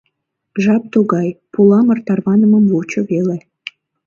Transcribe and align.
Жап 0.63 0.83
тугай, 0.93 1.27
пуламыр 1.53 1.99
тарванымым 2.07 2.65
вучо 2.71 2.99
веле. 3.09 3.37